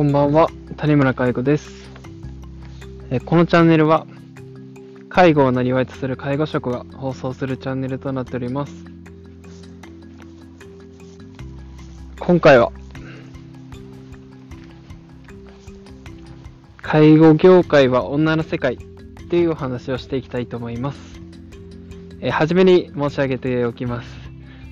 [0.00, 1.90] こんばんは、谷村介護です。
[3.26, 4.06] このチャンネルは、
[5.10, 8.72] 介護をなりわいとする介護職が放送するチャンネルとなっております。
[12.18, 12.72] 今回は、
[16.80, 18.78] 介護業界は女の世界っ
[19.28, 21.20] ていうお話をしていきたいと思います。
[22.22, 24.08] え初めに申し上げておきます。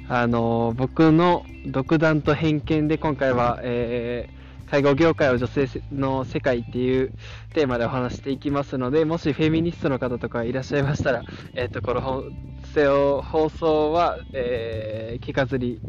[0.09, 4.38] あの僕の独断と偏見で今回は、えー
[4.71, 7.13] 介護業界は女性の世界っていう
[7.55, 11.23] テーマでお話していきますので、もしフェミニストの方とかいらっしゃいましたら、
[11.55, 15.81] えっ、と、この放送は、えー聞かずに、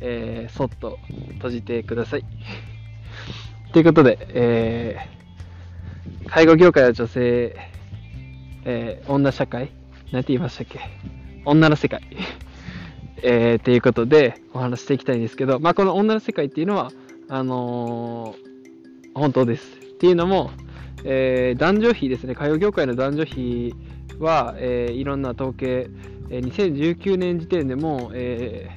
[0.00, 0.98] えーそっと
[1.34, 2.24] 閉じてください。
[3.72, 7.56] ということで、えー介護業界は女性、
[8.64, 9.70] えー女社会
[10.10, 10.80] なんて言いましたっけ？
[11.44, 12.02] 女の世界。
[13.22, 16.90] えー、っていうことでお話していきたいんですけど、まあ、この女の世界っていうのは、
[17.28, 18.54] あのー
[19.14, 19.78] 本当です。
[19.78, 20.50] っていうのも、
[21.04, 23.74] えー男女比ですね、介護業界の男女比
[24.18, 25.88] は、えーいろんな統計、
[26.30, 28.70] え2019年時点でも、え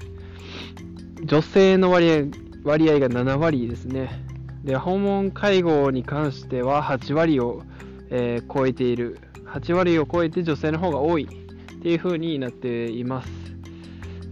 [1.23, 2.25] 女性の割合
[2.63, 4.23] 割合が7割ですね。
[4.63, 7.63] で、訪問介護に関しては8割を、
[8.11, 9.19] え超えている。
[9.45, 13.29] 8割を超えて女性の方が多いっていう風になっています。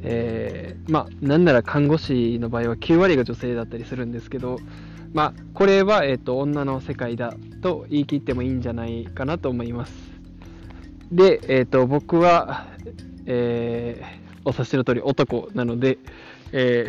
[0.08, 4.60] えーまあ、なんなら看護師の場合は9割が女性だったりするんですけど、
[5.14, 9.94] まあ、これは、えっと女の世界だと言い切ってもいいんじゃないかなと思います。
[11.12, 12.68] で、えっと僕は、
[13.26, 15.98] えーお察しの通り男なので、
[16.52, 16.88] え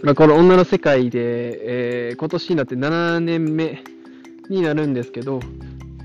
[0.00, 3.84] ーまあ、この女の世界で、えー今年になって7年目
[4.48, 5.40] になるんですけど、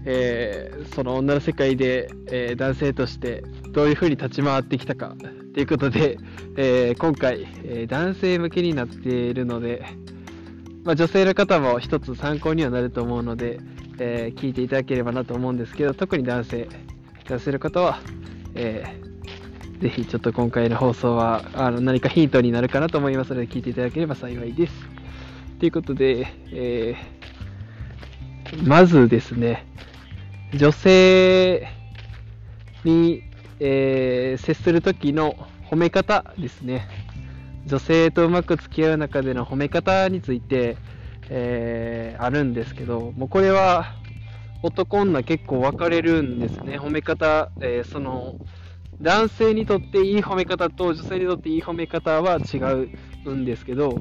[0.03, 3.43] えーその女の世界で、え男性として
[3.75, 5.13] どういうふうに立ち回ってきたか
[5.53, 6.17] ということで、
[6.55, 9.85] えー今回、えー男性向けになっているので、
[10.85, 13.59] まあ、女性の方も一つ参考にはなると思うので、
[13.99, 16.69] えー聞いていただければなと思うんですけど特に男性
[17.27, 17.99] 男性の方は、
[18.55, 19.05] えー
[19.81, 24.73] ぜひちょっと今回の放送はあの何かヒントになるかなと思いますので聞いていただければ幸いです。
[25.59, 27.25] ということで、えー
[28.63, 29.65] まずですね、
[30.53, 31.67] 女性
[32.85, 33.23] に、
[33.59, 35.35] えー接する時の
[35.69, 36.87] 褒め方ですね。
[37.65, 40.77] 女性とうまく付き合う中での褒め方について、
[41.29, 43.93] えーあるんですけど、もうこれは
[44.61, 46.79] 男女結構分かれるんですね。
[46.79, 48.35] 褒め方、えーその、
[49.01, 52.57] 男性にとっていい褒め方と女性にとっていい褒め方は違
[53.25, 53.99] うんですけど、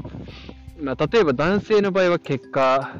[0.81, 2.97] まあ、例えば男性の場合は結果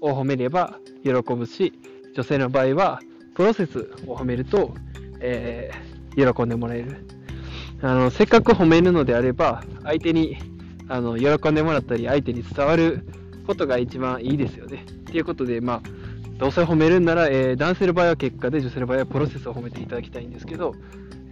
[0.00, 1.72] を褒めれば喜ぶし、
[2.14, 3.00] 女性の場合は
[3.34, 4.74] プロセスを褒めると、
[5.22, 5.92] えー
[6.34, 7.06] 喜んでもらえる。
[7.80, 10.36] あのせっかく褒めるのであれば、相手に
[10.88, 13.06] あの喜んでもらったり、相手に伝わる
[13.46, 14.84] ことが一番いいですよね。
[15.06, 15.82] ということで、まあ、
[16.38, 20.74] どうせ褒めるんなら、えー男性の場合は結果で、女性の場合はプロセスを褒めていただきたいんですけど、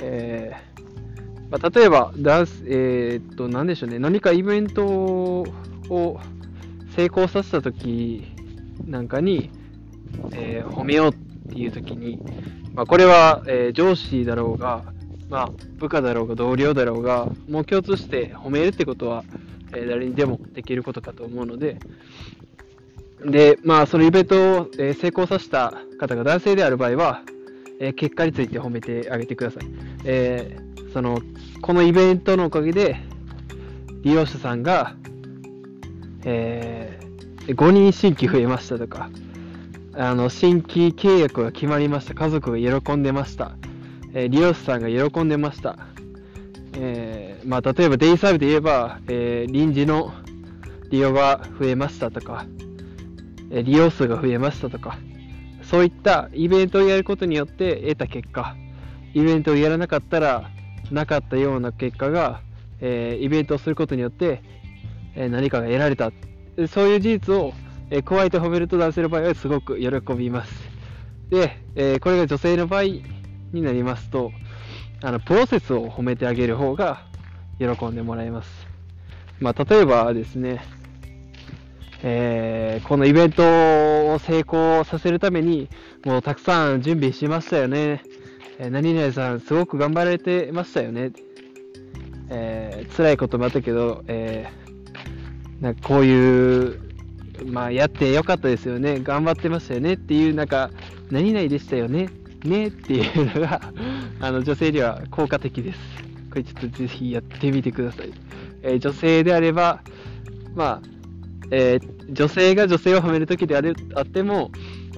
[0.01, 5.47] えーまあ、例えば、ダンス、えーっと、なんでしょうね、何かイベントを
[6.97, 8.25] 成功させたとき
[8.87, 9.51] なんかに、
[10.33, 12.19] えー褒めようっていうときに、
[12.81, 14.83] まあ、これは、えー上司だろうが、
[15.29, 19.23] まあ、部下だろうが同僚だろうが、もう共通して褒めるってことは、
[19.75, 21.79] えー誰にでもできることかと思うので、
[23.23, 27.21] で、まあ、そのイベントを、えー成功させた方が男性である場合は、
[27.81, 29.65] え結果について褒めてあげてください。
[30.05, 30.57] え
[30.95, 31.21] その、
[31.61, 32.97] このイベントのおかげで、
[34.05, 34.95] 利用者さんが、
[36.25, 37.11] えー
[37.55, 39.11] 5人新規増えましたとか、
[40.01, 42.15] あの、新規契約が決まりました。
[42.15, 43.53] 家族が喜んでました。
[44.15, 45.77] えー利用者さんが喜んでました。
[46.79, 50.15] えーまあ、例えばデイサービスで言えば、えー臨時の
[50.91, 52.47] 利用が増えましたとか、
[53.51, 54.97] え利用数が増えましたとか、
[55.63, 58.57] そういったイベントをやることによって得た結果、
[59.13, 60.51] イベントをやらなかったら
[60.91, 62.41] なかったような結果が、
[62.81, 64.43] えイベントをすることによって、
[65.15, 66.11] え何かが得られた。
[66.69, 67.53] そういう事実を、
[67.91, 70.53] えー加えて褒めると男性の場合はすごく喜びます。
[71.29, 73.03] で、えーこれが女性の場合に
[73.63, 74.33] なりますと、
[75.03, 77.05] あのプロセスを褒めてあげる方が
[77.59, 78.67] 喜んでもらえます。
[79.41, 80.61] まあ、例えばですね、
[82.03, 85.69] えーこのイベントを成功させるために、
[86.05, 88.03] もうたくさん準備しましたよね。
[88.59, 91.13] え何々さん、すごく頑張られてましたよね。
[92.29, 96.90] えー辛いこともあったけど、えーなんかこういう、
[97.47, 99.01] まあ、やってよかったですよね。
[99.01, 100.71] 頑張ってましたよねっていう、なんか、
[101.11, 102.09] 何々でしたよね。
[102.45, 103.61] ねっていうのが、
[104.21, 105.79] あの、女性には効果的です。
[106.31, 108.13] これちょっとぜひやってみてください。
[108.63, 109.83] えー女性であれば、
[110.55, 110.89] まあ、
[111.51, 114.53] えー、女性が女性を褒めるときであるあっても、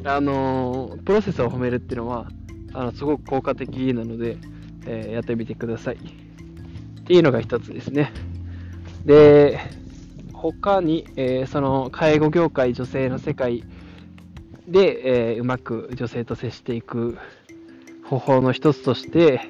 [0.05, 2.29] あの、プロセスを褒めるっていうのは、
[2.75, 4.37] あのすごく効果的なので、
[4.87, 5.97] えー、やってみてください。
[5.97, 8.13] っていうのが一つですね。
[9.05, 9.61] で、
[10.43, 13.63] 他に、えー、その介護業界、女性の世界
[14.67, 17.17] で、えー、うまく女性と接していく
[18.05, 19.41] 方法の一つとして、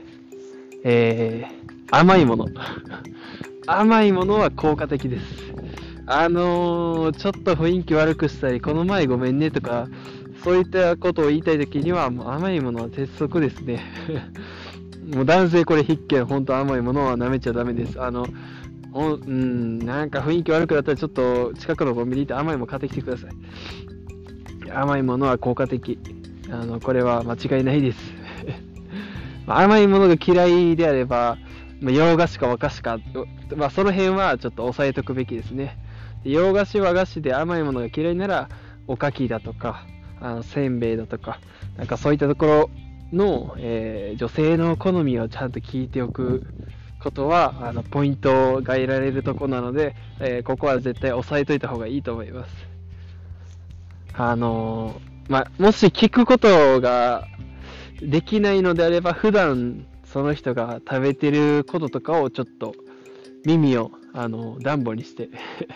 [0.85, 2.47] えー、甘いもの。
[3.67, 5.55] 甘いものは効果的です。
[6.07, 9.89] あの、ちょっと雰囲気悪くしたり、この前ごめんねとか、
[10.45, 13.81] そういったことを言いたいときには、もう甘いものは鉄則ですね。
[15.15, 18.03] もう男性これ必見、本当甘いものは舐めちゃダメです。
[18.03, 18.27] あの、
[18.95, 24.71] おうん、なんか雰囲気悪くなったらちょっと近くのコンビニ行って甘いもの買ってきてください。
[24.71, 25.99] 甘いものは効果的。
[26.51, 27.99] あの、これは間違いないです。
[29.47, 31.39] 甘いものが嫌いであれば、
[31.81, 32.99] ま、洋菓子か和菓子か、
[33.57, 35.79] まあ、その辺はちょっと押さえとくべきですね。
[36.25, 38.49] 洋菓子和菓子で甘いものが嫌いなら、
[38.87, 39.87] おかきだとか、
[40.21, 41.41] あのせんべいだとか、
[41.77, 42.71] なんかそういったところ
[43.13, 46.47] の、えー、女性の好みをちゃんと聞いておく
[47.03, 52.53] ことは、あのポイントが得られるとこなので、えー、ここは絶対押さえといた方がいいと思います。
[54.15, 57.27] あのー、まあ、もし聞くことが
[58.01, 62.75] できないのであれば、普段その人が食べてることとかをちょっと
[63.45, 65.31] 耳をあの暖房にして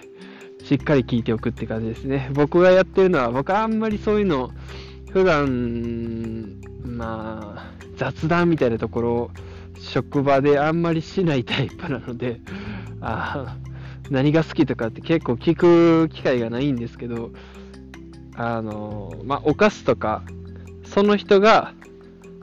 [0.62, 2.30] しっかり聞いておくって感じですね。
[2.34, 4.50] 僕がやってるのは、僕はあんまりそういうの、
[5.10, 9.30] 普段、まあ、雑談みたいなところを、
[9.96, 12.38] 職場であんまりしないタイプなので、
[13.00, 13.56] あ
[14.10, 17.30] 何が好きとかって結構聞く機会がないんですけど、
[18.34, 20.22] あの、まあ、お菓子とか、
[20.84, 21.72] その人が、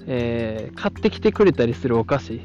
[0.08, 2.42] えー、買ってきてくれたりするお菓子、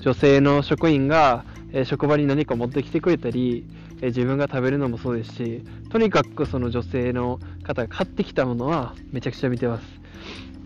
[0.00, 3.64] 女性の職員が、えー、職場に何か持ってきてくれたり、
[4.00, 9.84] え自分が食べるのもそうですし、とにかくその女性の方が買ってきたものはめちゃくちゃ見てます。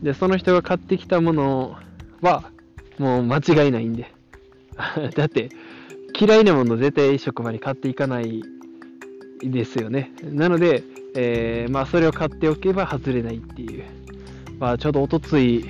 [0.00, 1.76] で、その人が買ってきたもの
[2.22, 2.50] は
[2.98, 4.10] もう間違いないんで。
[5.14, 5.50] だって、
[6.18, 8.42] 嫌いなもの絶対職場に買っていかない
[9.42, 10.12] ですよね。
[10.22, 10.82] なので、
[11.14, 13.84] えー、まあそれを買っておけば外れないっていう。
[14.58, 15.66] まあちょうどおとつい、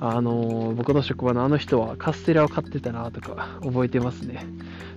[0.00, 4.46] あのー、僕の職場のあの人はカステラを買ってたなとか覚えてますね。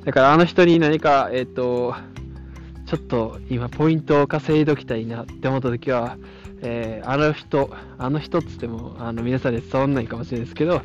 [0.03, 1.95] だからあの人に何か、えっ、ー、と、
[2.85, 6.17] ちょっと今ポイントを稼いどきたいなって思った時は、
[6.61, 10.81] えー、あの人、あの人っつっても、あの皆さんで伝わんないかもしれないですけど、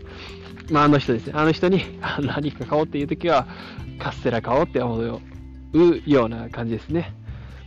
[0.71, 1.33] まあ、あの人ですね。
[1.37, 1.83] あの人に
[2.21, 3.47] 何か買おうっていう時は、
[3.99, 5.21] カステラ買おうって思う
[6.07, 7.13] ような感じですね。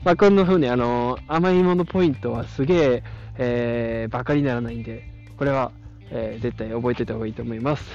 [0.04, 3.04] まあ、こんな風に、あの、甘いものポイントはすげえ、
[3.38, 5.04] えー、バカにならないんで、
[5.38, 5.72] これは、
[6.10, 7.86] えー、絶対覚えておいた方がいいと思います。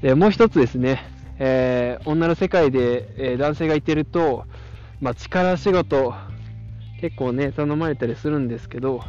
[0.00, 1.02] で、もう一つですね、
[1.38, 4.44] えー、女の世界で、え、男性がいてると、
[5.00, 6.14] まあ、力仕事、
[7.00, 9.02] 結構ね、頼まれたりするんですけど、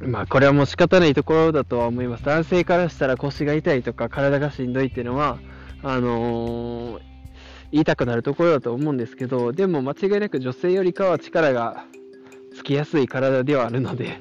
[0.00, 2.24] まあ、これはもう仕方ないところだとは思います。
[2.24, 5.38] 男性からしたら腰が痛いとか体がしんどいっていうのは、
[5.82, 7.00] あのー、
[7.72, 11.84] 言いたくなるところだと思うんですけど、でも間違いなく女性よりかは力が
[12.54, 14.20] つきやすい体ではあるので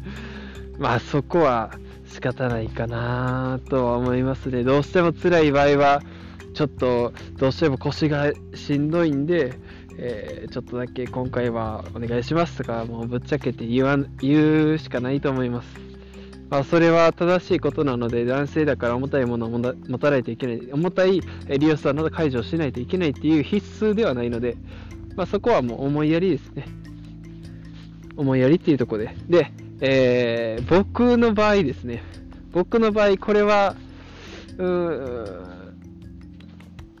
[0.78, 1.72] まあそこは
[2.06, 4.62] 仕方ないかなとは思いますね。
[4.62, 6.02] どうしても辛い場合は、
[6.54, 9.58] ちょっとどうしても腰がしんどいんで、
[9.98, 15.68] えー、ちょっとだけ今回はお願いしますとか、もうぶっちゃけて言わ言うしかないと思います。
[16.50, 24.56] まあ、それは正しいことなので、男性だから重たいものを持たないといけない、重たい利用者など解除しないといけないっていう必須ではないので、
[25.16, 26.66] まあ、そこはもう思いやりですね。
[28.16, 29.16] 思いやりっていうところで。
[29.28, 32.02] で、えー、僕の場合ですね、
[32.52, 33.74] 僕の場合、これは、
[34.56, 35.55] うーん、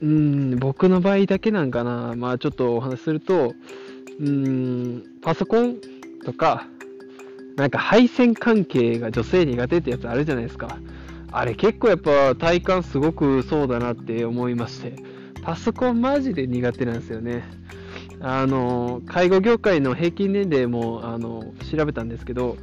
[0.04, 3.54] ん僕の場合だけなんかな、まあちょっとお話しすると、
[4.20, 5.76] うん、パソコン
[6.24, 6.66] とか、
[7.56, 10.78] なんか配線関係が女性苦手ってやつあるじゃないですか。
[11.32, 14.94] あれ結構やっぱ体感すごくそうだなって思いまして、
[15.42, 17.44] パソコンマジで苦手なんですよね。
[18.20, 22.56] あの介護業界の平均年齢もあの調べたんですけど、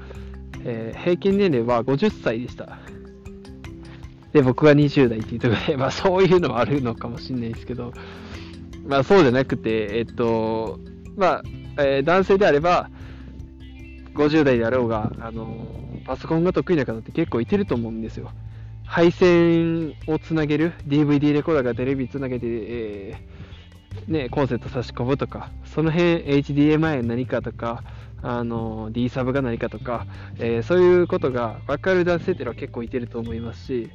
[0.63, 2.79] えー、平均年齢は50歳でした。
[4.33, 7.93] で、僕が20代っていうところで、まあそういうのはあるのかもしれないですけど、
[8.87, 10.79] まあそうじゃなくて、えっと、
[11.15, 11.43] まあ、
[11.77, 12.89] えー、男性であれば、
[14.15, 15.67] 50代であろうが、あの
[16.05, 18.31] パソコンが得意な方って結構いてると思うんですよ。
[18.85, 27.83] 配線をつなげる、DVD レコーダーがテレビつなげて、えーね、コンセント差し込むとか、その辺 HDMI 何かとか、
[28.23, 30.07] あの D サブが何かとか、
[30.39, 33.89] えー、そういうことが分かる男性っていうのは結構いてると思いますし、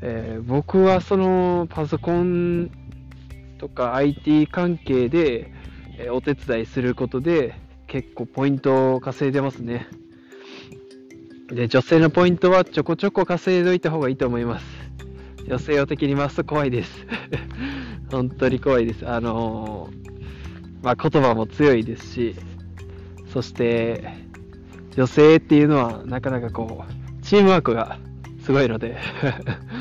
[0.00, 2.70] えー、僕はそのパソコン
[3.58, 5.52] とか IT 関係で、
[5.98, 7.54] えお手伝いすることで
[7.86, 9.86] 結構ポイントを稼いでますね。
[11.48, 14.64] で、女性のポイントはちょこちょこ稼いどいた方がいいと思います。
[15.46, 17.06] 女性を敵に回すと怖いです。
[18.10, 19.06] 本当に怖いです。
[19.06, 22.36] あのー、まあ、言葉も強いですし、
[23.32, 24.04] そして、
[24.96, 27.98] 女性っていうのはなかなかこう、チームワークが
[28.44, 28.96] すごいので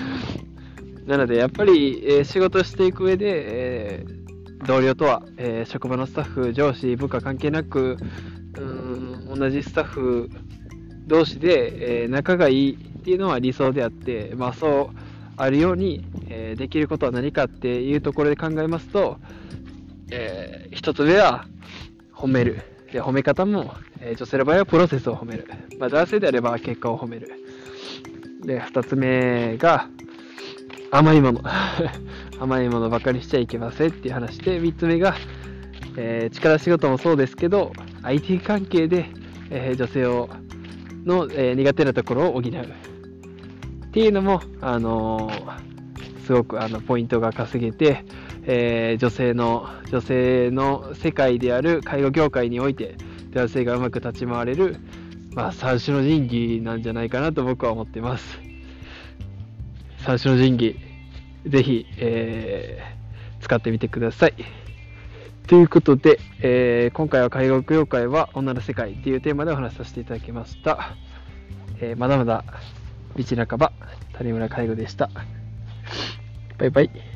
[1.08, 7.98] なのでやっぱり、えー、仕事していく上で、えー、同僚とは、えー、職場のスタッフ、上司、部下関係なく、
[8.58, 10.30] うん同じスタッフ
[11.08, 14.98] 同士で、え仲がいいっていうのは理想であって、まあ、そう
[15.38, 19.18] あるように、えできることは何かっていうところで考えますと、
[20.12, 21.46] えー、一つ目は
[22.14, 22.62] 褒める。
[22.92, 25.48] で褒め方も、え女性の場合はプロセスを褒める。
[25.80, 27.32] まあ、男性であれば結果を褒める。
[28.44, 29.88] で、二つ目が
[30.92, 31.42] 甘いもの。
[32.40, 35.16] 甘いものばかりしちゃいけませんっていう話で、三つ目が、
[35.98, 39.06] えー、力仕事もそうですけど、IT 関係で、
[39.50, 40.30] えー、女性を
[41.06, 42.42] の、えー、苦手なところを補う。
[42.42, 45.32] っていうのも、あの、
[46.26, 48.06] すごくあのポイントが稼げて、
[48.46, 52.96] えー、女性の、女性の世界である介護業界において、
[53.32, 54.78] 男性がうまく立ち回れる、
[55.34, 58.40] まあ、三種の神器なんじゃないかなと僕は思ってます。
[60.00, 60.76] 三種の神器、
[61.46, 64.34] ぜひ、えー、使ってみてください。
[65.48, 70.96] ということで、えー、今回は介護業界は女の世界っていうテーマでお話しさせていただきました。
[71.80, 72.44] えー、まだまだ
[73.16, 73.72] 道半ば、
[74.14, 75.10] 谷村介護でした。
[76.58, 77.09] バイバイ。